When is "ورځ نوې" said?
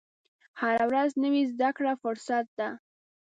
0.89-1.43